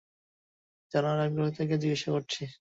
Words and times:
জানার 0.91 1.17
আগ্রহ 1.25 1.47
থেকেই 1.57 1.81
জিজ্ঞাসা 1.81 2.09
করছি। 2.15 2.41